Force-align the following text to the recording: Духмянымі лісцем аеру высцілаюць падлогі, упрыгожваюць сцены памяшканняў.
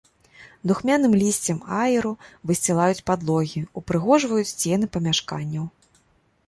Духмянымі 0.69 1.19
лісцем 1.23 1.59
аеру 1.81 2.13
высцілаюць 2.51 3.05
падлогі, 3.11 3.61
упрыгожваюць 3.81 4.49
сцены 4.55 4.85
памяшканняў. 4.97 5.65